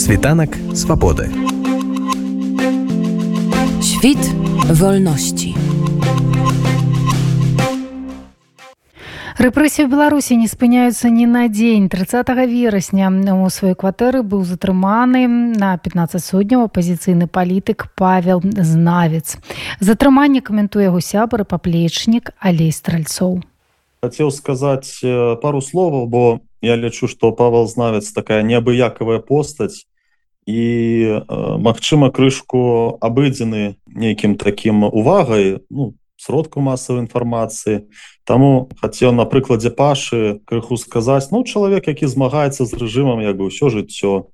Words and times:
Світанак 0.00 0.56
свабоды. 0.74 1.28
Świt 3.84 4.22
wolności. 4.72 5.52
Рэпрэсіі 9.36 9.84
ў 9.84 9.92
Беларусі 9.92 10.40
не 10.40 10.48
спыняюцца 10.48 11.12
ні 11.12 11.28
на 11.28 11.52
дзень 11.52 11.92
30 11.92 12.32
верасня 12.48 13.12
у 13.12 13.44
сваёй 13.52 13.76
кватэры 13.76 14.24
быў 14.24 14.48
затрыманы 14.48 15.28
на 15.60 15.76
15 15.76 16.16
судняў 16.16 16.72
апазіцыйны 16.72 17.28
палітык 17.28 17.92
павел 17.92 18.40
знавец 18.40 19.36
затрыманне 19.84 20.40
каментуе 20.40 20.88
яго 20.88 21.04
сябар 21.04 21.44
паплечнік 21.44 22.32
алей 22.40 22.72
стральцоў 22.72 23.44
хацеў 24.00 24.32
сказаць 24.32 25.04
пару 25.44 25.60
словаў 25.60 26.08
бо 26.08 26.40
я 26.64 26.80
лічу 26.80 27.04
што 27.04 27.36
павал 27.36 27.68
знавец 27.68 28.12
такая 28.16 28.40
неабыякавая 28.40 29.20
постаць 29.20 29.89
і 30.50 31.22
магчыма 31.62 32.10
крышку 32.10 32.98
абыдзены 32.98 33.78
нейкім 33.86 34.34
такім 34.34 34.84
увагай 34.90 35.62
ну, 35.70 35.94
сродку 36.20 36.60
масавай 36.60 37.06
інфармацыі. 37.06 37.86
Таму 38.26 38.68
хацеў 38.82 39.14
на 39.14 39.24
прыкладзе 39.24 39.70
пашы 39.70 40.42
крыху 40.44 40.76
сказаць 40.76 41.30
ну 41.30 41.46
чалавек 41.46 41.86
які 41.88 42.10
змагаецца 42.10 42.66
з 42.66 42.72
рэжымам 42.74 43.22
як 43.24 43.38
бы 43.38 43.48
ўсё 43.48 43.70
жыццё 43.70 44.28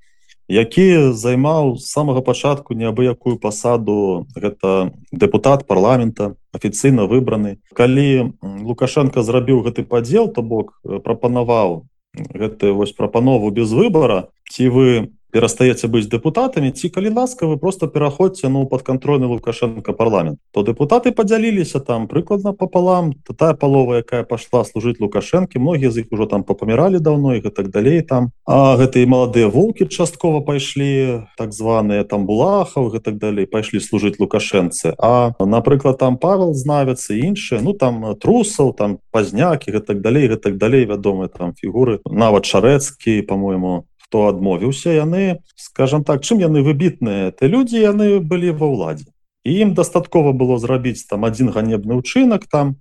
які 0.48 1.12
займаў 1.12 1.76
з 1.76 1.86
самага 1.90 2.22
пачатку 2.22 2.74
неабыякую 2.74 3.38
пасаду 3.38 4.26
гэта 4.34 4.94
депутат 5.12 5.66
парламента 5.66 6.34
афіцыйна 6.54 7.06
выбраны. 7.10 7.58
Калі 7.74 8.34
лукашенко 8.42 9.22
зрабіў 9.22 9.66
гэты 9.66 9.82
падзел 9.82 10.30
то 10.30 10.42
бок 10.42 10.78
прапанаваў 10.82 11.86
гэты 12.14 12.72
вось 12.72 12.92
прапанову 12.92 13.50
без 13.50 13.72
выбора 13.72 14.30
ці 14.50 14.68
вы 14.70 14.88
перастаеце 15.32 15.88
быць 15.88 16.08
депутатамі 16.08 16.70
ці 16.70 16.88
калі 16.88 17.10
ласка 17.16 17.46
вы 17.46 17.56
просто 17.58 17.86
пераходзьце 17.86 18.48
ну 18.48 18.66
падконтрольны 18.66 19.26
лукашенко 19.26 19.92
парламент. 19.92 20.38
То 20.52 20.62
депутаты 20.62 21.12
подзяліліся 21.12 21.80
там 21.80 22.06
прыкладна 22.08 22.52
пополам 22.52 23.12
то 23.24 23.34
тая 23.34 23.54
палова 23.54 24.00
якая 24.00 24.22
пашла 24.24 24.64
служыць 24.64 25.00
лукашэнкі 25.00 25.58
многія 25.58 25.90
з 25.90 26.04
іх 26.04 26.06
ужо 26.10 26.26
там 26.26 26.42
папаміралі 26.42 26.98
давно 26.98 27.34
і 27.34 27.40
так 27.40 27.68
далей 27.68 28.02
там. 28.02 28.30
А 28.46 28.76
гэтыя 28.76 29.06
маладыя 29.06 29.48
волки 29.48 29.86
часткова 29.86 30.40
пайшлі 30.40 31.26
так 31.36 31.52
званыя 31.52 32.04
там 32.04 32.26
булахаў 32.26 32.94
і 32.94 33.00
так 33.00 33.18
далей 33.18 33.46
пайшлі 33.46 33.80
служыць 33.80 34.18
лукашэнцы. 34.18 34.94
А 34.98 35.32
напрыклад 35.40 35.98
там 35.98 36.16
павел 36.16 36.54
знавяцца 36.54 37.14
іншыя 37.14 37.60
ну 37.60 37.72
там 37.72 38.14
трусаў 38.16 38.72
там 38.72 38.98
пазнякі 39.10 39.72
гэтак 39.72 40.00
далей 40.00 40.28
гэтак 40.28 40.56
далей 40.56 40.86
вядомыя 40.86 41.28
там 41.28 41.52
фігуры. 41.52 42.00
Нават 42.06 42.46
шарэцкі 42.46 43.22
по-моему 43.22 43.84
хто 44.06 44.30
адмовіўся 44.30 44.94
яны 44.94 45.42
скажем 45.58 46.06
так 46.06 46.22
чым 46.22 46.38
яны 46.38 46.62
выбітныя 46.62 47.34
ты 47.34 47.50
людзі 47.50 47.82
яны 47.82 48.22
былі 48.22 48.54
ва 48.54 48.70
ўладзе. 48.70 49.10
Ім 49.42 49.74
дастаткова 49.74 50.30
было 50.32 50.58
зрабіць 50.58 51.06
там 51.10 51.26
один 51.26 51.50
ганебны 51.50 51.98
ўчынак 51.98 52.46
там. 52.46 52.78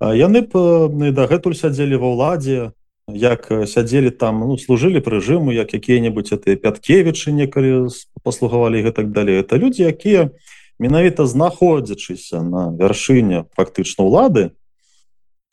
Яны 0.00 0.44
б 0.44 1.12
дагэтуль 1.16 1.56
сядзелі 1.56 1.96
ва 1.96 2.12
ўладзе 2.12 2.76
як 3.08 3.48
сядзелі 3.48 4.10
там 4.10 4.44
ну 4.44 4.58
служылі 4.60 5.00
прыжыму 5.00 5.52
як 5.56 5.72
якія-небудзь 5.72 6.36
это 6.36 6.56
пяткевічы 6.60 7.32
некалі 7.32 7.88
паслугавалі 8.20 8.84
гэтак 8.84 9.12
далей. 9.16 9.40
Это 9.40 9.56
людзі 9.56 9.88
якія 9.88 10.30
менавіта 10.78 11.24
знаходзячыся 11.24 12.44
на 12.44 12.68
вяршыне 12.76 13.48
фактычна 13.56 14.04
ўлады 14.04 14.52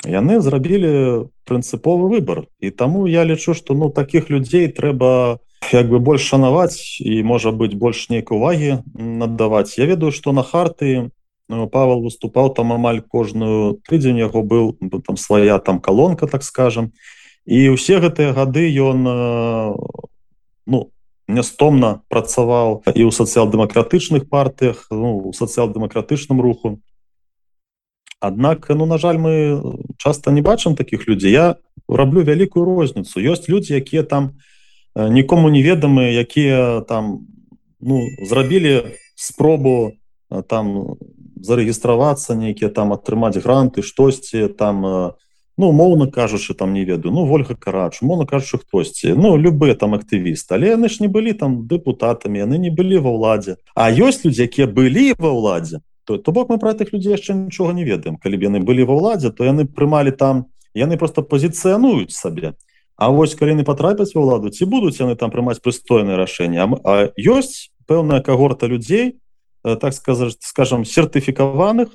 яны 0.06 0.40
зрабілі 0.42 1.30
прынцыповы 1.48 2.10
выбор 2.12 2.46
і 2.60 2.72
таму 2.72 3.08
я 3.08 3.24
лічу 3.24 3.54
что 3.54 3.74
ну 3.74 3.90
таких 3.90 4.30
людзей 4.30 4.68
трэба 4.68 5.40
як 5.72 5.90
бы 5.90 6.00
больш 6.00 6.28
шанаваць 6.28 7.00
і 7.00 7.24
можа 7.24 7.52
быть 7.52 7.76
больш 7.76 8.10
нейкай 8.10 8.38
увагі 8.38 8.84
наддаваць 8.94 9.78
я 9.78 9.86
ведаю 9.86 10.12
что 10.12 10.32
на 10.32 10.44
харты 10.44 11.12
ну, 11.50 11.68
павел 11.68 12.02
выступаў 12.02 12.54
там 12.54 12.74
амаль 12.74 13.02
кожную 13.02 13.80
тыдзень 13.88 14.20
яго 14.20 14.44
был 14.44 14.78
там 15.08 15.18
свая 15.18 15.60
там 15.60 15.80
колонка 15.80 16.28
так 16.28 16.44
скажем 16.44 16.92
і 17.46 17.70
усе 17.70 18.00
гэтыя 18.00 18.34
гады 18.34 18.68
ён 18.68 19.04
ну 20.68 20.92
нястомна 21.28 22.04
працаваў 22.10 22.84
і 22.92 23.02
ў 23.08 23.12
сацыял-дэмакратычных 23.12 24.28
партыях 24.28 24.88
ну, 24.92 25.32
сацыял-дэмакратычным 25.32 26.42
руху 26.42 26.80
Аднак 28.24 28.70
ну 28.70 28.86
на 28.86 28.98
жаль 28.98 29.18
мы 29.20 29.60
часто 29.98 30.32
не 30.32 30.42
бачым 30.42 30.76
таких 30.80 31.08
людзей 31.08 31.32
я 31.32 31.56
раблю 31.90 32.24
вялікую 32.24 32.64
розніцу 32.64 33.20
ёсць 33.20 33.52
людзі 33.52 33.76
якія 33.76 34.04
там 34.08 34.40
нікому 34.96 35.52
неведамы 35.52 36.16
якія 36.16 36.88
там 36.88 37.28
ну 37.84 38.08
зрабілі 38.24 38.96
спробу 39.20 40.00
там 40.48 40.96
зарэгістравацца 41.36 42.40
нейкія 42.40 42.72
там 42.72 42.96
атрымаць 42.96 43.44
гранты 43.44 43.84
штосьці 43.84 44.48
там 44.48 44.80
ну 45.60 45.72
моўна 45.76 46.08
кажучы 46.08 46.56
там 46.56 46.72
не 46.72 46.88
ведаю 46.88 47.12
ну 47.12 47.28
ольга 47.28 47.60
карач 47.60 48.02
моно 48.02 48.26
кажучы 48.26 48.58
хтосьці. 48.58 49.20
Ну 49.20 49.36
любыя 49.36 49.76
там 49.76 50.00
актывіст 50.00 50.48
але 50.56 50.72
яны 50.80 50.88
ж 50.88 51.04
не 51.04 51.12
былі 51.12 51.36
там 51.36 51.68
дэпутатамі 51.68 52.40
яны 52.40 52.56
не 52.56 52.72
былі 52.72 53.04
ва 53.04 53.12
ўладзе 53.12 53.60
а 53.76 53.92
ёсць 53.92 54.24
людзі 54.24 54.48
якія 54.48 54.72
былі 54.72 55.12
ва 55.20 55.36
ўладзе 55.36 55.84
то, 56.06 56.18
то 56.18 56.32
бок 56.32 56.50
мы 56.50 56.60
про 56.60 56.74
тых 56.74 56.94
людзей 56.94 57.16
яшчэ 57.16 57.34
нічога 57.34 57.74
не 57.74 57.84
ведаем. 57.84 58.18
Калі 58.18 58.38
б 58.38 58.50
яны 58.50 58.60
былі 58.60 58.84
ва 58.84 58.96
ўладзе 59.00 59.32
то 59.32 59.44
яны 59.44 59.66
прымалі 59.66 60.12
там 60.12 60.52
яны 60.74 60.98
просто 60.98 61.22
пазіцыянуюць 61.22 62.12
сабе. 62.12 62.54
А 62.96 63.10
вось 63.10 63.36
калі 63.36 63.56
не 63.56 63.64
патрапяць 63.64 64.14
ва 64.16 64.22
ўладу 64.22 64.50
ці 64.50 64.66
будуць 64.66 65.00
яны 65.00 65.16
там 65.16 65.32
прымаць 65.32 65.64
прыстойнае 65.64 66.18
рашэнне 66.18 66.62
А 66.84 67.12
ёсць 67.18 67.72
пэўная 67.88 68.22
кагорта 68.22 68.68
людзей 68.68 69.20
так 69.64 69.94
сказаць 69.94 70.38
скажем 70.42 70.86
сертыфікаваных 70.86 71.90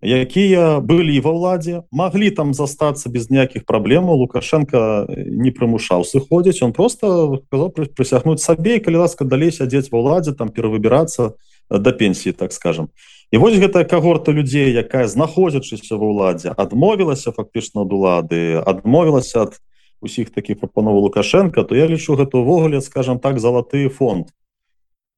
якія 0.00 0.78
былі 0.78 1.18
ва 1.20 1.34
ўладзе 1.34 1.82
маглі 1.90 2.30
там 2.30 2.54
застацца 2.54 3.10
без 3.10 3.30
ніякіх 3.30 3.66
праблемаў 3.66 4.22
лукашенко 4.22 5.10
не 5.10 5.50
прымушаў 5.50 6.06
сыходзіць 6.06 6.62
он 6.62 6.72
просто 6.72 7.42
прысягнуць 7.50 8.38
сабе 8.38 8.78
калі 8.78 9.02
ласка 9.02 9.26
далей 9.26 9.50
сядзець 9.50 9.90
ва 9.90 9.98
ўладзе 9.98 10.38
там 10.38 10.54
перавыбірацца 10.54 11.34
да 11.70 11.92
пенсіі 11.92 12.32
так 12.32 12.52
скажем 12.52 12.88
і 13.30 13.38
вось 13.38 13.60
гэтая 13.60 13.84
кагорта 13.84 14.32
людзей 14.32 14.72
якая 14.72 15.06
знаходзячыся 15.08 15.96
ва 16.00 16.06
ўладзе 16.08 16.52
адмовілася 16.56 17.32
фактычна 17.32 17.84
ад 17.84 17.92
улады 17.92 18.60
адмовілася 18.64 19.48
ад 19.48 19.60
усіх 20.00 20.30
таких 20.30 20.60
прапановаў 20.60 21.10
лукашенко 21.10 21.64
то 21.64 21.76
я 21.76 21.86
лічу 21.86 22.16
гэта 22.16 22.38
ўвогуле 22.38 22.80
скажем 22.80 23.18
так 23.18 23.38
залаты 23.38 23.88
фонд. 23.88 24.30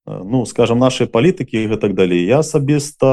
Ну 0.06 0.46
скажем 0.46 0.78
нашай 0.78 1.06
палітыкі 1.06 1.60
і 1.60 1.68
гэтак 1.76 1.94
далей. 1.94 2.24
Я 2.24 2.40
асабіста 2.40 3.06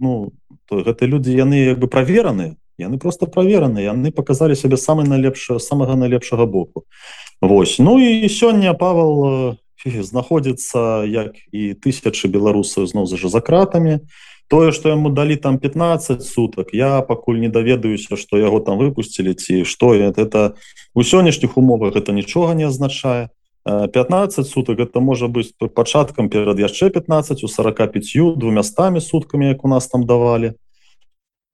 ну 0.00 0.32
то 0.66 0.82
гэта 0.82 1.06
людзі 1.06 1.36
яны 1.36 1.76
як 1.76 1.78
бы 1.78 1.86
правераны 1.86 2.56
яны 2.78 2.98
просто 2.98 3.26
правераны 3.26 3.84
яны 3.84 4.10
показалі 4.10 4.56
сябе 4.56 4.76
самы 4.76 5.04
найлепшае 5.04 5.60
самага 5.60 5.94
найлепшага 5.94 6.46
боку. 6.46 6.84
Вось. 7.40 7.78
Ну 7.78 7.98
і 8.00 8.28
сёння 8.28 8.74
павал 8.74 9.56
знаходзіцца 9.86 11.04
як 11.06 11.36
і 11.52 11.74
тысячы 11.74 12.28
беларусаў 12.28 12.86
зноў 12.86 13.06
за 13.06 13.16
за 13.16 13.40
кратамі. 13.40 14.00
Тое 14.48 14.72
что 14.72 14.88
яму 14.88 15.10
далі 15.10 15.36
там 15.36 15.58
15 15.58 16.22
суток 16.22 16.74
я 16.74 17.00
пакуль 17.02 17.40
не 17.40 17.48
даведаюся 17.48 18.16
что 18.16 18.38
яго 18.38 18.60
там 18.60 18.78
выпусцілі 18.78 19.34
ці 19.34 19.64
что 19.64 19.94
это 19.94 20.54
у 20.94 21.02
сённяшніх 21.02 21.56
умовах 21.56 21.96
это 21.96 22.12
нічога 22.12 22.54
не 22.54 22.64
азначае. 22.64 23.30
15 23.64 24.46
суток 24.46 24.80
это 24.80 25.00
можа 25.00 25.28
быць 25.28 25.54
пачаткам 25.74 26.28
перад 26.28 26.58
яшчэ 26.58 26.90
15 26.90 27.44
у 27.44 27.48
45 27.48 28.36
двумястамі 28.36 29.00
суткамі 29.00 29.46
як 29.46 29.64
у 29.64 29.68
нас 29.68 29.86
там 29.86 30.06
давалі 30.06 30.54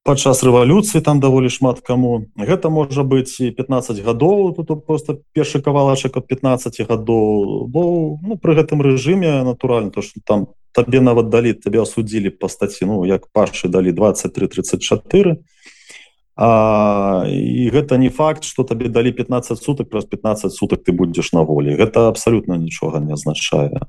падчас 0.05 0.43
рэвалюцыі 0.43 1.03
там 1.05 1.21
даволі 1.21 1.49
шмат 1.53 1.81
каму. 1.81 2.29
Гэта 2.37 2.71
можа 2.71 3.05
быць 3.05 3.41
і 3.41 3.51
15 3.51 4.01
гадоў 4.03 4.55
тут 4.57 4.87
просто 4.87 5.21
першы 5.33 5.61
кавалачак 5.61 6.17
от 6.17 6.27
15 6.27 6.81
гадоў. 6.89 7.67
Бо 7.69 8.17
ну 8.23 8.37
пры 8.37 8.57
гэтым 8.57 8.81
рэжыме 8.81 9.43
натуральна 9.45 9.91
то 9.91 10.03
что 10.03 10.21
там 10.25 10.49
табе 10.73 11.01
нават 11.01 11.29
далі 11.29 11.53
тебе 11.53 11.83
асудзілі 11.83 12.31
па 12.41 12.49
стаці 12.49 12.87
ну 12.87 13.05
як 13.05 13.29
пашы 13.33 13.69
далі 13.69 13.93
23 13.93 14.49
34 14.49 15.39
А, 16.41 17.27
і 17.27 17.67
гэта 17.75 17.99
не 17.99 18.11
факт 18.15 18.45
что 18.45 18.63
табе 18.63 18.87
далі 18.89 19.11
15 19.11 19.59
суток 19.59 19.91
праз 19.91 20.05
15 20.07 20.53
суток 20.55 20.85
ты 20.87 20.93
будзеш 20.93 21.33
на 21.33 21.43
волі. 21.43 21.75
Гэта 21.75 22.07
абсалютна 22.07 22.55
нічога 22.55 23.03
не 23.03 23.13
азначае 23.13 23.83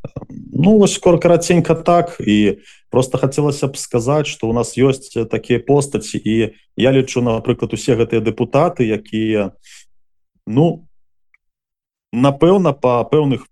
ну 0.60 0.78
вось 0.78 0.94
скоро 0.94 1.18
караценька 1.18 1.76
так 1.76 2.18
і 2.20 2.60
просто 2.90 3.18
хацелася 3.18 3.68
б 3.68 3.78
сказаць 3.78 4.28
что 4.28 4.50
у 4.50 4.54
нас 4.54 4.76
ёсць 4.78 5.16
такія 5.32 5.60
постаці 5.60 6.20
і 6.20 6.52
я 6.76 6.92
лічу 6.92 7.24
напрыклад 7.24 7.74
усе 7.74 7.96
гэтыя 7.96 8.20
депутаты 8.20 8.84
якія 8.84 9.56
ну 10.44 10.84
напэўна 12.12 12.76
па 12.76 13.08
пэўных 13.08 13.48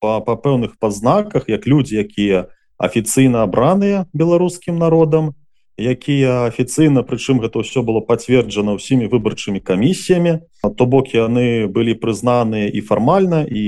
па 0.00 0.20
па 0.24 0.40
пэўных 0.40 0.80
пазнаках 0.80 1.52
як 1.52 1.68
людзі 1.68 2.00
якія 2.00 2.48
афіцыйна 2.80 3.44
абраныя 3.44 4.08
беларускім 4.16 4.80
народам 4.80 5.36
якія 5.78 6.50
афіцыйна 6.50 7.06
прычым 7.06 7.38
гэта 7.38 7.62
ўсё 7.62 7.86
было 7.86 8.02
пацверджана 8.02 8.74
ўсімі 8.74 9.06
выбарчымі 9.06 9.62
камісіямі. 9.62 10.42
То 10.74 10.84
бок 10.90 11.14
яны 11.14 11.70
былі 11.70 11.94
прызнаныя 11.94 12.66
і 12.66 12.82
фармальна 12.82 13.46
і 13.46 13.64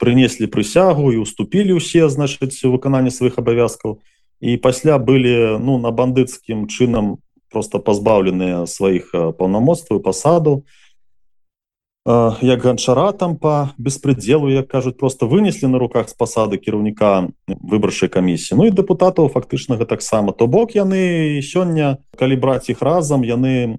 прынеслі 0.00 0.48
прысягу 0.48 1.12
і 1.12 1.20
уступілі 1.20 1.76
ўсе 1.76 2.08
значыць 2.08 2.64
выкананне 2.64 3.12
сваіх 3.12 3.36
абавязкаў. 3.36 4.00
І 4.40 4.56
пасля 4.56 4.96
былі 4.96 5.60
ну 5.60 5.76
на 5.76 5.92
бандыцкім 5.92 6.64
чынам 6.66 7.20
просто 7.52 7.78
пазбаўленыя 7.78 8.64
сваіх 8.64 9.12
паўнамоцтваў 9.12 10.00
пасаду 10.00 10.64
як 12.06 12.62
ганчара 12.62 13.12
там 13.12 13.36
по 13.36 13.70
беспределу 13.78 14.50
як 14.50 14.68
кажуць 14.68 14.96
просто 14.96 15.26
вынеслі 15.26 15.68
на 15.68 15.78
руках 15.78 16.08
з 16.08 16.14
пасады 16.16 16.56
кіраўніка 16.56 17.28
выбарчай 17.46 18.08
камісіі 18.08 18.56
Ну 18.56 18.66
і 18.66 18.70
депутатаў 18.70 19.28
фактычна 19.28 19.76
таксама 19.84 20.32
то 20.32 20.46
бок 20.46 20.74
яны 20.74 21.42
сёння 21.44 21.98
калі 22.16 22.36
браць 22.36 22.70
іх 22.70 22.80
разам 22.80 23.20
яны 23.22 23.78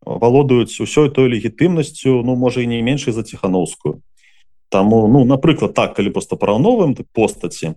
валодаюць 0.00 0.80
усёй 0.80 1.12
той 1.12 1.28
легітымнасцю 1.28 2.24
ну 2.24 2.36
можа 2.36 2.64
і 2.64 2.66
не 2.66 2.82
меншай 2.82 3.12
за 3.12 3.22
ціхановскую 3.22 4.00
Таму 4.70 5.08
ну 5.08 5.24
напрыклад 5.24 5.74
так 5.74 5.94
калі 5.94 6.10
просто 6.10 6.36
параўновым 6.36 6.96
постаці 7.12 7.76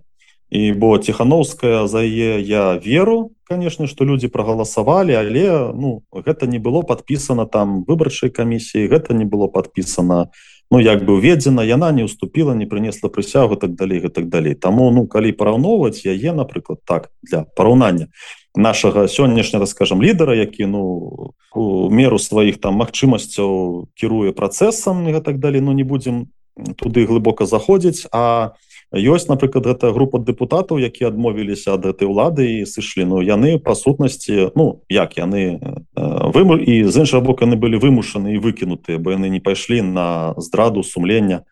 і 0.52 0.72
бо 0.72 0.98
ціхановская 0.98 1.86
за 1.86 2.04
яе 2.04 2.40
я 2.44 2.76
веру 2.76 3.32
конечно 3.48 3.86
что 3.86 4.04
люди 4.04 4.28
прогаласавалі 4.28 5.16
але 5.16 5.72
ну 5.72 6.04
гэта 6.12 6.44
не 6.44 6.60
было 6.60 6.84
подпісана 6.84 7.46
там 7.48 7.84
выбарчай 7.88 8.28
камісіі 8.28 8.84
гэта 8.92 9.16
не 9.16 9.24
было 9.24 9.48
подпісана 9.48 10.28
ну 10.70 10.76
як 10.78 11.08
бы 11.08 11.16
уведзена 11.16 11.64
яна 11.64 11.88
не 11.92 12.04
уступила 12.04 12.52
не 12.52 12.66
прынесла 12.66 13.08
прысягу 13.08 13.56
так 13.56 13.74
далей 13.74 14.00
так 14.08 14.28
далей. 14.28 14.54
Таму 14.54 14.90
ну 14.90 15.06
калі 15.06 15.32
параўноўваць 15.32 16.04
яе 16.04 16.36
напрыклад 16.36 16.84
так 16.84 17.08
для 17.22 17.48
параўнання 17.56 18.12
нашага 18.54 19.08
сённяшняга 19.08 19.64
скажем 19.64 20.02
лідара 20.02 20.36
які 20.36 20.66
ну 20.66 21.32
у 21.56 21.88
меру 21.88 22.18
сваіх 22.18 22.60
там 22.60 22.76
магчымасцяў 22.76 23.88
кіруе 23.96 24.36
працэсам 24.36 25.08
і 25.08 25.20
так 25.24 25.40
далей 25.40 25.64
ну 25.64 25.72
не 25.72 25.84
будем 25.84 26.28
туды 26.76 27.08
глыбока 27.08 27.48
заходзіць 27.48 28.04
а 28.12 28.52
у 28.52 28.71
ёсць 28.92 29.28
напрыклад 29.28 29.64
гэта 29.64 29.92
група 29.92 30.20
депутатаў 30.20 30.76
якія 30.76 31.08
адмовіліся 31.08 31.74
ад 31.74 31.88
гэтай 31.88 32.04
улады 32.04 32.60
і 32.60 32.68
сышлі 32.68 33.08
Ну 33.08 33.24
яны 33.24 33.56
па 33.56 33.74
сутнасці 33.74 34.52
Ну 34.54 34.84
як 34.92 35.16
яны 35.16 35.56
выму 35.96 36.60
і 36.60 36.84
з 36.84 36.94
іншага 37.00 37.24
боку 37.24 37.48
яны 37.48 37.56
былі 37.56 37.80
вымушаны 37.80 38.36
і 38.36 38.42
выкінутыя 38.44 39.00
бо 39.00 39.16
яны 39.16 39.32
не 39.32 39.40
пайшлі 39.40 39.80
на 39.80 40.36
здраду 40.36 40.84
сумлення 40.84 41.48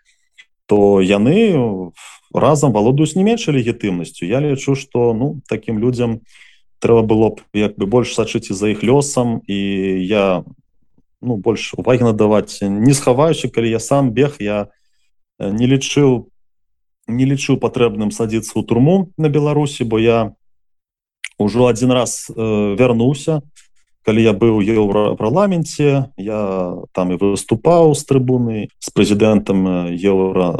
то 0.68 1.00
яны 1.00 1.56
разам 2.34 2.76
валодаюць 2.76 3.16
не 3.16 3.24
меншай 3.24 3.56
легітымнасцю 3.56 4.28
Я 4.28 4.40
лічу 4.40 4.76
что 4.76 5.14
ну 5.16 5.40
таким 5.48 5.80
людям 5.80 6.20
трэба 6.78 7.02
было 7.02 7.28
б 7.32 7.40
як 7.56 7.80
бы 7.80 7.86
больш 7.86 8.12
сачыць 8.12 8.52
за 8.52 8.68
іх 8.68 8.84
лёсам 8.84 9.40
і 9.48 9.56
я 10.04 10.44
ну 11.24 11.36
больш 11.36 11.72
увагі 11.72 12.12
надаваць 12.12 12.60
не 12.60 12.92
схаваючы 12.92 13.48
калі 13.48 13.72
я 13.72 13.80
сам 13.80 14.12
бег 14.12 14.36
я 14.40 14.68
не 15.40 15.64
лічыў 15.64 16.28
не 17.10 17.26
лічу 17.26 17.58
патрэбным 17.58 18.14
садіцца 18.14 18.54
ў 18.56 18.62
турму 18.64 19.10
на 19.18 19.28
беларусі 19.28 19.84
бо 19.84 19.98
я 19.98 20.32
ўжо 21.40 21.66
один 21.66 21.92
раз 21.92 22.30
э, 22.30 22.34
вярнуўся 22.78 23.42
калі 24.06 24.22
я 24.24 24.32
быў 24.32 24.64
еўрапарламенце 24.64 26.12
я 26.16 26.40
там 26.92 27.12
і 27.12 27.20
выступаў 27.20 27.92
з 27.94 28.02
трыбуны 28.08 28.58
з 28.80 28.88
прэзідэнтам 28.96 29.92
еўра 29.92 30.56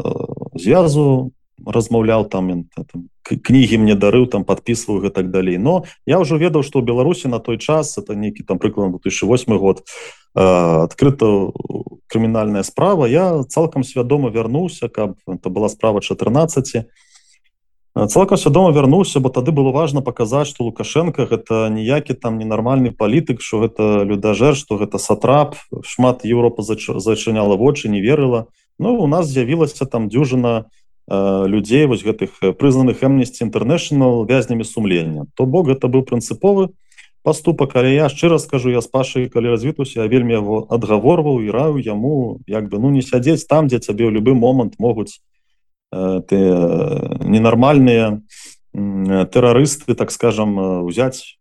звязу 0.53 1.33
размаўляў 1.65 2.29
там, 2.29 2.69
там 2.73 3.09
кнігі 3.23 3.77
мне 3.77 3.95
дарыў 3.95 4.27
там 4.27 4.43
подписываю 4.43 5.01
гэтак 5.01 5.31
далей. 5.31 5.57
Но 5.57 5.85
я 6.05 6.19
ўжо 6.19 6.37
ведаў 6.37 6.63
что 6.63 6.79
ў 6.81 6.85
беларусі 6.85 7.27
на 7.27 7.39
той 7.39 7.57
час 7.57 7.97
это 7.97 8.15
нейкі 8.15 8.43
там 8.43 8.59
прыклад 8.59 8.91
2008 8.91 9.57
год 9.57 9.85
адкрыта 10.33 11.51
крымінальная 12.07 12.63
справа. 12.63 13.05
Я 13.05 13.43
цалкам 13.47 13.83
свядома 13.83 14.29
вярнуўся 14.29 14.89
каб 14.89 15.15
это 15.27 15.49
была 15.49 15.69
справа 15.69 16.01
14 16.01 16.87
цалкам 18.07 18.37
свядома 18.37 18.71
вярнуўся 18.71 19.19
бо 19.19 19.29
тады 19.29 19.51
было 19.51 19.71
важно 19.71 20.01
показаць 20.01 20.47
что 20.47 20.63
лукашенко 20.63 21.27
гэта 21.27 21.67
ніякі 21.69 22.15
там 22.15 22.39
ненармальны 22.39 22.91
палітык 22.91 23.41
что 23.41 23.59
гэта 23.67 24.03
людажэр 24.03 24.55
что 24.55 24.77
гэта 24.77 24.97
сатрап. 24.97 25.55
Шмат 25.83 26.23
Еўропа 26.23 26.63
зачыняла 26.63 27.55
вочы 27.55 27.89
не 27.89 28.01
верыла. 28.01 28.47
Ну 28.79 28.95
у 28.95 29.07
нас 29.07 29.27
з'явілася 29.27 29.85
там 29.85 30.07
дзюжына 30.07 30.71
людзей 31.09 31.85
вось 31.85 32.03
гэтых 32.03 32.57
прызнаных 32.57 33.03
эмнесці 33.03 33.43
International 33.43 34.25
вязнямі 34.27 34.63
сумлення 34.63 35.25
то 35.35 35.45
бок 35.45 35.67
гэта 35.67 35.87
быў 35.87 36.03
прынцыповы 36.05 36.69
поступак 37.23 37.75
але 37.75 37.93
я 37.93 38.09
шчыра 38.09 38.37
скажу 38.39 38.69
я 38.69 38.81
с 38.81 38.87
пашай 38.87 39.29
калі 39.29 39.53
развітуся 39.53 40.01
я 40.01 40.07
вельмі 40.07 40.33
яго 40.33 40.65
адгаворваў 40.69 41.41
і 41.45 41.51
раю 41.51 41.77
яму 41.77 42.39
як 42.47 42.69
бы 42.69 42.79
ну 42.79 42.89
не 42.89 43.01
сядзець 43.01 43.45
там 43.45 43.67
дзе 43.67 43.79
цябе 43.79 44.09
ў 44.09 44.17
любы 44.17 44.33
момант 44.33 44.79
могуць 44.79 45.21
э, 45.93 46.21
ты 46.25 46.35
э, 46.35 47.21
ненармальныя 47.21 48.21
э, 48.73 49.25
тэрарысты 49.29 49.93
так 49.93 50.11
скажем 50.11 50.57
узяць 50.85 51.37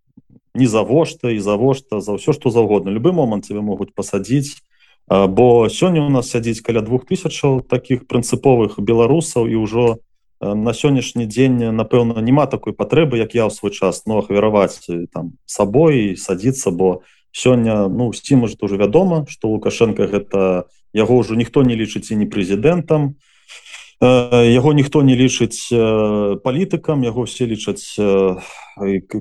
не 0.55 0.67
завошта 0.67 1.33
і 1.33 1.39
завошта 1.39 2.01
за 2.01 2.21
ўсё 2.21 2.37
што 2.37 2.51
заўгодна 2.51 2.93
любы 2.93 3.13
момант 3.13 3.49
тебе 3.49 3.65
могуць 3.65 3.95
пасадзіць 3.97 4.61
бо 5.11 5.69
сёння 5.69 6.07
у 6.07 6.11
нас 6.11 6.31
сядзіць 6.31 6.63
каля 6.63 6.81
двух 6.87 7.05
тысячаў 7.05 7.67
таких 7.67 8.07
прынцыповых 8.07 8.79
беларусаў 8.79 9.51
і 9.51 9.59
ўжо 9.59 9.99
на 10.41 10.73
сённяшні 10.73 11.27
дзень 11.27 11.75
напэўна 11.75 12.23
няма 12.23 12.47
такой 12.47 12.73
патрэбы 12.73 13.19
як 13.19 13.35
я 13.35 13.45
ў 13.45 13.51
свой 13.51 13.75
час 13.75 14.07
но 14.07 14.23
ахвяраваць 14.23 14.87
там 15.13 15.35
сабой 15.51 16.15
садіцца 16.17 16.71
бо 16.71 17.03
сёння 17.35 17.91
ну 17.91 18.13
сці 18.13 18.39
может 18.39 18.63
уже 18.63 18.79
вядома 18.79 19.27
что 19.27 19.51
лукашенко 19.51 20.07
гэта 20.07 20.71
яго 20.95 21.19
ўжо 21.19 21.35
ніхто 21.35 21.67
не 21.67 21.75
лічыць 21.75 22.15
і 22.15 22.23
не 22.23 22.31
прэзідэнтам 22.31 23.19
яго 24.01 24.73
ніхто 24.73 25.03
не 25.03 25.13
лічыць 25.13 25.69
палітыкам 26.41 27.05
яго 27.05 27.29
все 27.29 27.45
лічаць 27.45 28.01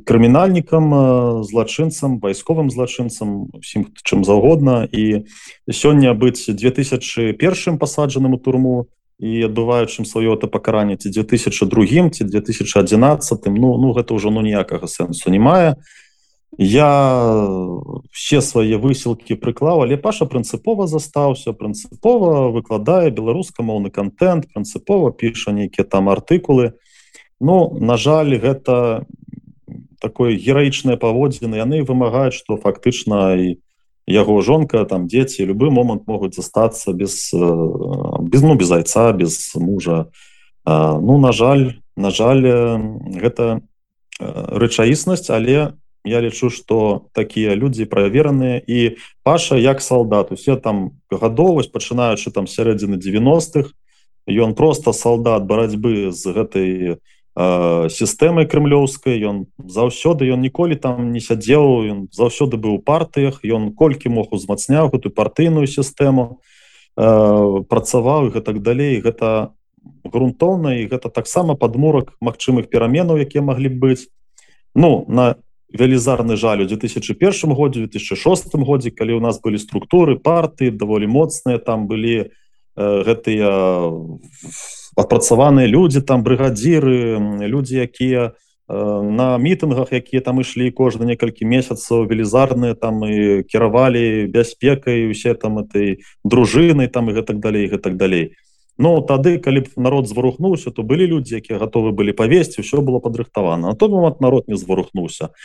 крымінальнікам 0.07 1.43
злачынцам 1.43 2.19
вайсковым 2.23 2.71
злачынцам 2.71 3.51
усім 3.59 3.91
чым 4.07 4.23
заўгодна 4.23 4.87
і 4.87 5.27
сёння 5.67 6.15
быць 6.15 6.47
2001 6.47 7.77
пасаджаным 7.77 8.33
у 8.35 8.39
турму 8.39 8.87
і 9.19 9.51
адбываючым 9.51 10.07
сваё 10.07 10.39
это 10.39 10.47
пакаранне 10.47 10.95
ці 10.95 11.11
2002 11.11 12.09
ці 12.15 12.23
2011 12.23 13.45
ну 13.51 13.75
ну 13.75 13.91
гэта 13.91 14.15
ўжо 14.15 14.31
ну 14.31 14.39
ніякага 14.39 14.87
сэнсу 14.87 15.27
не 15.27 15.43
мае 15.43 15.75
я 16.57 16.89
все 18.11 18.41
свае 18.41 18.77
высілкі 18.81 19.37
прыклаў 19.37 19.85
але 19.85 19.97
паша 19.97 20.25
прынцыпова 20.25 20.87
застаўся 20.87 21.53
прынцыпова 21.53 22.49
выкладае 22.49 23.13
беларускамоўны 23.13 23.93
контент 23.93 24.49
прынцыпова 24.53 25.11
піша 25.13 25.51
нейкія 25.53 25.85
там 25.85 26.09
артыкулы. 26.09 26.73
Ну 27.39 27.77
на 27.79 27.97
жаль 27.97 28.35
гэта 28.41 29.06
такое 30.01 30.35
гераічнае 30.35 30.97
паводзіны 30.97 31.61
яны 31.61 31.83
вымагаюць 31.85 32.35
што 32.35 32.57
фактычна 32.57 33.37
і 33.37 33.61
яго 34.09 34.41
жонка 34.41 34.83
там 34.89 35.06
дзеці 35.06 35.45
любы 35.45 35.69
момант 35.69 36.07
могуць 36.07 36.33
застацца 36.33 36.94
без 36.94 37.29
э, 37.29 37.39
без 38.25 38.41
ну 38.41 38.56
без 38.56 38.71
айца 38.71 39.13
без 39.13 39.53
мужа. 39.56 40.09
Ну 40.65 41.18
на 41.21 41.31
жаль 41.31 41.77
на 41.95 42.09
жаль 42.09 42.41
гэта 43.21 43.61
рэчаіснасць 44.19 45.29
але 45.29 45.77
я 46.09 46.21
лічу 46.21 46.49
что 46.49 47.06
такія 47.13 47.54
людзі 47.56 47.85
правераныя. 47.85 48.57
І 48.66 48.97
паша 49.23 49.56
як 49.61 49.81
салдат. 49.81 50.33
Усе 50.33 50.57
там 50.57 50.97
гадовасць 51.13 51.69
пачынаючы 51.69 52.33
там 52.33 52.49
сярэдзіны 52.49 52.97
90-х 52.97 53.78
ён 54.25 54.54
просто 54.57 54.94
салдат 54.94 55.45
барацьбы 55.45 56.09
з 56.11 56.23
гэтай 56.33 56.69
у 56.94 56.99
сістэмай 57.39 58.44
крымлёўскай. 58.44 59.16
Ён 59.23 59.47
заўсёды 59.57 60.28
ён 60.28 60.42
ніколі 60.42 60.75
там 60.75 61.11
не 61.11 61.21
сядзеў 61.23 61.87
ён 61.87 61.99
заўсёды 62.11 62.57
быў 62.57 62.80
у 62.80 62.83
партыях. 62.83 63.39
Ён 63.47 63.71
колькі 63.71 64.09
мог 64.09 64.33
узмацняў 64.35 64.92
гэтую 64.92 65.16
партыйную 65.16 65.63
сістэму 65.63 66.42
працаваў 66.99 68.28
і 68.28 68.33
гэтак 68.35 68.59
далей. 68.59 68.99
Гэта 68.99 69.56
грунтоўна 70.04 70.83
і 70.83 70.92
гэта 70.92 71.07
таксама 71.07 71.56
падмурак 71.56 72.11
магчымых 72.19 72.68
пераменаў 72.68 73.23
якія 73.23 73.39
маглі 73.39 73.71
быць. 73.71 74.11
Ну 74.75 75.06
на 75.07 75.39
велізарны 75.73 76.35
жаль 76.35 76.61
у 76.64 76.68
2001 76.68 77.54
годзе 77.54 77.85
2006 77.85 78.56
годзе 78.56 78.92
калі 78.92 79.14
у 79.14 79.21
нас 79.21 79.40
былі 79.42 79.57
структуры 79.57 80.18
парты 80.18 80.71
даволі 80.71 81.07
моцныя 81.07 81.57
там 81.57 81.88
былі 81.88 82.31
гэтыя 82.76 83.49
в 83.90 84.97
адпрацаваныя 84.97 85.68
людзі 85.68 86.02
там 86.02 86.23
брыгадзіры 86.23 87.45
людзі 87.45 87.85
якія 87.85 88.33
на 88.69 89.38
мітынгах 89.38 89.94
якія 89.94 90.21
там 90.21 90.42
ішлі 90.42 90.69
кожны 90.71 91.06
некалькі 91.06 91.45
месяцаў 91.45 92.06
велізарныя 92.06 92.73
там 92.73 93.02
і 93.06 93.44
кіравалі 93.44 94.30
бяспекай 94.30 95.09
усе 95.09 95.33
там 95.33 95.59
этой 95.59 96.06
дружыны 96.23 96.88
там 96.88 97.09
і 97.09 97.18
гэтак 97.18 97.40
далей 97.40 97.69
гэтак 97.69 97.97
далей 97.97 98.38
Ну 98.80 99.02
тады 99.04 99.38
калі 99.44 99.68
б 99.68 99.68
народ 99.76 100.07
зварухнуўся 100.07 100.71
то 100.71 100.88
былі 100.88 101.06
людзі 101.06 101.44
якія 101.44 101.59
гатовы 101.59 101.92
былі 101.92 102.16
павесці 102.16 102.64
ўсё 102.64 102.80
было 102.80 103.04
падрыхтавана. 103.04 103.71
На 103.71 103.76
той 103.76 103.92
момант 103.92 104.24
народ 104.24 104.48
не 104.48 104.56
зварухнуўся. 104.56 105.36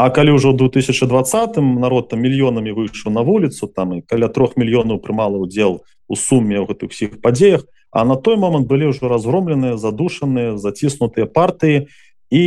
А 0.00 0.08
калі 0.08 0.40
ўжо 0.40 0.56
2020 0.56 1.60
народ 1.60 2.08
там 2.08 2.24
мільёнамі 2.24 2.72
выйшаў 2.72 3.12
на 3.12 3.20
вуліцу 3.20 3.68
там 3.68 3.92
і 3.92 4.00
каля 4.00 4.32
трох 4.32 4.56
мільёнаў 4.56 5.04
прымала 5.04 5.36
удзел 5.36 5.84
у 6.08 6.16
суме 6.16 6.56
ў 6.56 6.64
гэтых 6.64 6.96
всіх 6.96 7.20
падзеях 7.20 7.68
а 7.90 8.04
на 8.04 8.16
той 8.16 8.36
момант 8.36 8.68
былі 8.68 8.92
ўжо 8.92 9.08
разгромленыя 9.08 9.76
задушаныя 9.76 10.56
заціснутыя 10.56 11.26
партыі. 11.26 11.88
І 12.28 12.44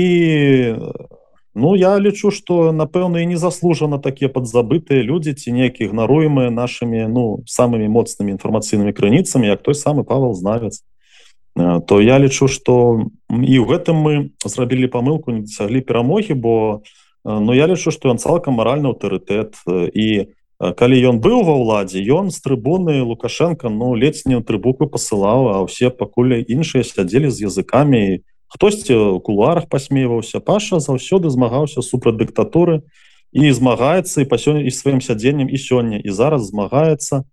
ну 1.56 1.76
я 1.76 2.00
лічу 2.00 2.32
что 2.32 2.72
напэўна 2.72 3.22
і 3.24 3.32
незаслужана 3.34 4.00
такія 4.00 4.30
подзабытыя 4.30 5.04
людзі 5.04 5.34
ці 5.34 5.52
неякі 5.52 5.90
ігнаруемыя 5.90 6.50
нашими 6.50 7.08
ну 7.08 7.44
самымі 7.46 7.88
моцнымі 7.88 8.36
інфармацыйнымі 8.36 8.94
крыніцамі 8.94 9.48
як 9.48 9.62
той 9.62 9.76
самы 9.76 10.04
павал 10.04 10.34
знавец. 10.34 10.84
То 11.56 12.00
я 12.00 12.16
лічу 12.16 12.48
что 12.48 13.04
і 13.28 13.56
ў 13.60 13.66
гэтым 13.68 13.96
мы 14.00 14.14
зрабілі 14.46 14.88
памылку 14.88 15.36
не 15.36 15.44
дасяглі 15.44 15.84
перамогі 15.84 16.34
бо 16.40 16.82
Э, 17.26 17.40
но 17.40 17.54
я 17.54 17.68
лічу 17.68 17.92
что 17.92 18.10
ён 18.10 18.18
цалкам 18.18 18.58
маральны 18.58 18.90
аўтарытэт 18.90 19.54
і 19.94 20.08
э, 20.18 20.26
э, 20.60 20.74
калі 20.74 20.98
ён 21.14 21.22
быў 21.22 21.46
ва 21.46 21.54
ўладзе 21.54 22.02
ён 22.02 22.34
з 22.34 22.42
трыбуны 22.42 23.02
лукашенко 23.06 23.70
ну 23.70 23.94
летнюю 23.94 24.42
трыбуку 24.42 24.90
посылаў 24.90 25.54
а 25.54 25.62
ўсе 25.62 25.94
пакуль 25.94 26.42
іншыя 26.42 26.82
сядзелі 26.82 27.30
з 27.30 27.46
языкамі 27.46 28.26
хтосьці 28.52 29.24
кулуарах 29.24 29.70
посмейваўся 29.72 30.44
паша 30.44 30.84
заўсёды 30.84 31.32
змагаўся 31.32 31.82
супраць 31.82 32.20
дыктатуры 32.20 32.84
і 33.32 33.48
змагаецца 33.48 34.22
і 34.22 34.28
па 34.28 34.36
сёння 34.36 34.68
і 34.68 34.72
сваім 34.76 35.00
сядзеннем 35.00 35.48
і 35.48 35.56
сёння 35.56 35.98
і 36.04 36.10
зараз 36.12 36.52
змагаецца. 36.52 37.24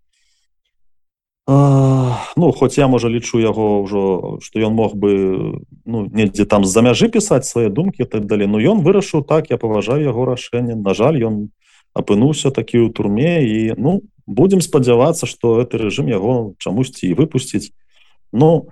Ну 1.48 2.52
хоць 2.52 2.78
я 2.78 2.86
можа 2.86 3.08
лічу 3.08 3.42
яго 3.42 3.82
ўжо 3.82 4.38
что 4.44 4.62
ён 4.62 4.78
мог 4.78 4.94
бы 4.94 5.58
ну 5.84 6.06
недзе 6.06 6.46
там 6.46 6.62
з-за 6.62 6.86
мяжы 6.86 7.10
пісаць 7.10 7.48
свае 7.50 7.66
думкі 7.66 8.04
так 8.04 8.30
далей 8.30 8.46
Ну 8.46 8.62
ён 8.62 8.86
вырашыў 8.86 9.26
так 9.26 9.50
я 9.50 9.58
паважаю 9.58 10.06
яго 10.06 10.22
рашэнне. 10.22 10.78
На 10.78 10.94
жаль 10.94 11.18
ён 11.18 11.50
апынуўся 11.98 12.54
такі 12.54 12.86
ў 12.86 12.94
турме 12.94 13.42
і 13.42 13.74
ну 13.74 14.06
будемм 14.26 14.62
спадзявацца 14.62 15.26
что 15.26 15.58
это 15.58 15.82
рэжым 15.82 16.06
яго 16.06 16.54
чамусьці 16.62 17.10
і 17.10 17.18
выпусціць. 17.18 17.74
Ну 18.30 18.70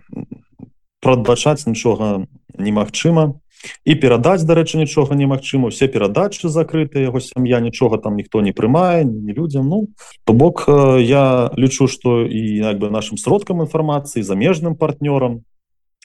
прадбачаць 1.07 1.71
нічога 1.71 2.27
немагчыма. 2.59 3.39
І 3.87 3.95
перадаць 3.95 4.43
дарэчы 4.43 4.79
нічога 4.79 5.15
немагчыма. 5.15 5.71
Все 5.71 5.87
перадачы 5.87 6.51
закрыты 6.51 7.07
яго 7.07 7.23
сям'я 7.23 7.61
нічога 7.63 7.99
там 8.03 8.19
ніхто 8.19 8.43
не 8.43 8.53
прымае 8.53 9.07
не 9.07 9.33
людям 9.33 9.71
ну 9.71 9.89
то 10.25 10.35
бок 10.35 10.67
я 10.69 11.51
лічу 11.57 11.87
что 11.87 12.27
і 12.27 12.43
як 12.59 12.79
бы 12.79 12.91
нашим 12.91 13.19
сродкам 13.19 13.63
інфармацыі 13.63 14.27
замежным 14.27 14.75
партнёрам. 14.75 15.47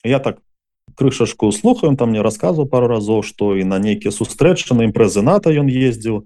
Я 0.03 0.20
так 0.20 0.38
крышашку 0.96 1.51
слухаем 1.51 1.98
там 1.98 2.10
мне 2.13 2.22
рассказывал 2.22 2.70
пару 2.70 2.88
разоў 2.88 3.24
что 3.24 3.58
і 3.58 3.63
на 3.63 3.79
нейкія 3.79 4.13
сустрэчы 4.13 4.74
на 4.74 4.86
імпрэзы 4.86 5.22
нато 5.22 5.50
ён 5.50 5.67
ездзіў 5.67 6.25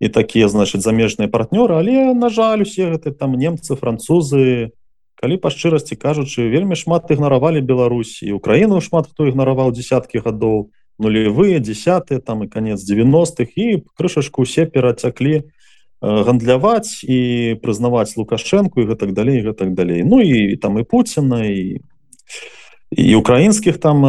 і 0.00 0.08
такія 0.08 0.48
значит 0.48 0.82
замежныя 0.82 1.30
партнёры. 1.30 1.78
Але 1.78 2.14
на 2.14 2.28
жаль 2.28 2.62
усе 2.62 2.90
гэты 2.90 3.10
там 3.14 3.38
немцы 3.38 3.76
французы 3.76 4.74
калі 5.16 5.36
па 5.40 5.50
шчырасці 5.50 5.96
кажучы 5.96 6.46
вельмі 6.52 6.76
шмат 6.76 7.10
ігнаравалі 7.10 7.60
Беларусь 7.60 8.22
і 8.22 8.36
Украіну 8.36 8.80
шмат 8.84 9.08
хто 9.10 9.26
ігнараваў 9.26 9.72
десяткі 9.72 10.20
гадоў 10.22 10.70
нулевые 10.98 11.60
десятые 11.60 12.20
там 12.20 12.44
і 12.44 12.48
конец 12.48 12.80
90-х 12.84 13.52
і 13.56 13.84
крышашку 13.96 14.42
усе 14.42 14.66
перацяклі 14.66 15.48
гандляваць 16.00 17.04
і 17.04 17.56
прызнаваць 17.62 18.16
лукашэнку 18.16 18.80
і 18.80 18.88
гэтак 18.92 19.12
далей 19.12 19.40
гэтак 19.40 19.74
далей. 19.74 20.04
Ну 20.04 20.20
і 20.20 20.56
там 20.56 20.78
і 20.78 20.84
Пуціна 20.84 21.44
і 21.44 21.80
і 22.92 23.14
украінскіх 23.16 23.78
там 23.82 24.04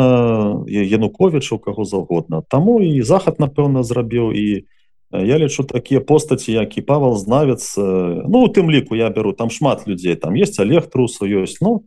януковічаў 0.68 1.60
каго 1.60 1.84
заўгодна. 1.84 2.44
Таму 2.48 2.80
і 2.84 3.02
захад 3.02 3.40
напэўна 3.40 3.84
зрабіў 3.84 4.32
і 4.32 4.46
і 4.46 4.68
я 5.12 5.38
лічу 5.40 5.64
такія 5.64 6.02
постаці 6.02 6.52
як 6.52 6.78
і 6.78 6.82
павал 6.82 7.18
знавец 7.18 7.76
ну 7.78 8.46
у 8.46 8.48
тым 8.48 8.72
ліку 8.72 8.96
я 8.96 9.10
бяру 9.10 9.34
там 9.34 9.50
шмат 9.50 9.88
людзей 9.88 10.16
там 10.16 10.36
есть 10.36 10.60
олег 10.60 10.88
трусу 10.88 11.26
ёсць 11.26 11.58
ну 11.62 11.84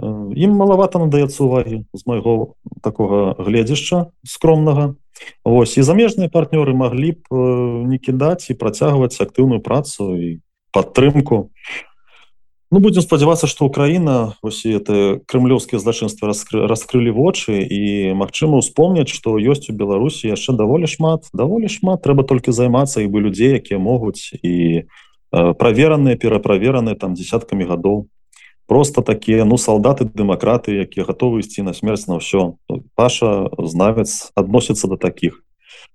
ім 0.00 0.56
малавата 0.56 0.98
надаецца 0.98 1.44
увагі 1.44 1.84
з 1.92 2.02
майго 2.06 2.54
такога 2.82 3.34
гледзяшча 3.38 4.10
скромнага 4.24 4.94
Вось 5.44 5.76
і 5.78 5.82
замежныя 5.82 6.30
партнёры 6.32 6.74
маглі 6.74 7.18
б 7.18 7.26
не 7.86 7.98
кідаць 7.98 8.50
і 8.50 8.58
працягваць 8.58 9.20
актыўную 9.20 9.60
працу 9.60 10.14
і 10.16 10.28
падтрымку 10.72 11.50
Ну 12.72 12.80
будем 12.80 13.02
спадзявацца 13.02 13.46
что 13.46 13.66
Украіна 13.66 14.32
ось 14.40 14.64
это 14.64 15.20
крымлёўскія 15.28 15.76
злачынства 15.76 16.32
раскрылі 16.32 17.12
вочы 17.12 17.60
і 17.60 18.16
Мачыма 18.16 18.56
успомняць 18.56 19.12
что 19.12 19.36
ёсць 19.36 19.68
у 19.68 19.76
Беларусі 19.76 20.32
яшчэ 20.32 20.56
даволі 20.56 20.88
шмат 20.88 21.28
даволі 21.36 21.68
шмат. 21.68 22.00
Трэба 22.00 22.24
толькі 22.24 22.48
займацца 22.48 23.04
і 23.04 23.12
бы 23.12 23.20
людзей 23.20 23.60
якія 23.60 23.76
могуць 23.76 24.32
і 24.40 24.88
э, 24.88 25.52
правераныя 25.52 26.16
пераправераныя 26.16 26.96
там 26.96 27.12
десяткамі 27.12 27.68
гадоў 27.68 28.08
просто 28.64 29.04
такія 29.04 29.44
ну 29.44 29.60
салдаты 29.60 30.08
дэмакраты 30.08 30.88
якія 30.88 31.04
готовы 31.04 31.44
ісці 31.44 31.68
на 31.68 31.76
смерць 31.76 32.08
на 32.08 32.24
ўсё 32.24 32.56
паша 32.96 33.52
знавец 33.60 34.32
адносіцца 34.32 34.88
до 34.88 34.96
таких. 34.96 35.44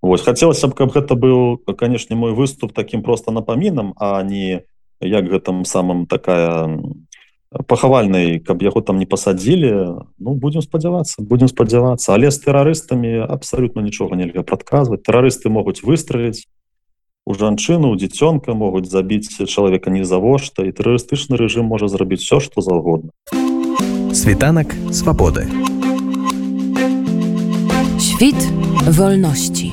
Вось 0.05 0.21
хацелася 0.21 0.69
б 0.69 0.77
каб 0.77 0.93
гэта 0.93 1.17
быў 1.17 1.57
канешне 1.73 2.13
мой 2.13 2.37
выступ 2.37 2.77
таким 2.77 3.01
просто 3.01 3.33
напамінам 3.33 3.97
а 3.97 4.21
не 4.21 4.61
не 4.61 4.76
як 5.01 5.29
гэтым 5.29 5.65
самым 5.65 6.05
такая 6.05 6.79
пахавальнай 7.67 8.39
каб 8.39 8.61
яго 8.61 8.81
там 8.81 8.99
не 8.99 9.05
пасадзілі 9.05 9.71
ну 10.19 10.33
будем 10.35 10.61
спадзявацца 10.61 11.23
будем 11.23 11.47
спадзявацца. 11.47 12.13
Але 12.13 12.31
з 12.31 12.43
тэрарыстамі 12.43 13.23
абсалютна 13.23 13.81
нічога 13.81 14.15
нельга 14.15 14.43
прадказваць. 14.43 15.03
Тэрарысты 15.03 15.49
могуць 15.49 15.83
выстраліць 15.83 16.47
у 17.27 17.33
жанчыну 17.33 17.95
дзіцёнка 17.95 18.53
могуць 18.53 18.87
забіць 18.87 19.27
чалавека 19.27 19.91
незавошта 19.91 20.63
і 20.63 20.71
тэрарыстычны 20.71 21.35
рэжым 21.35 21.67
можа 21.67 21.87
зрабіць 21.87 22.23
все 22.23 22.39
што 22.39 22.61
заўгодна. 22.61 23.11
Світанак 24.15 24.75
свабоды. 24.91 25.47
Світ 27.99 28.39
вольнасці 28.87 29.71